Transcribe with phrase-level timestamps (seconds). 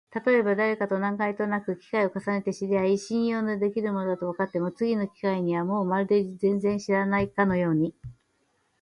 [0.09, 7.93] たとえばだれかと何回となく機会を重ねて知り合い、信用のできる者だとわかっても、次の機会にはもうまるで全然知らないかのように、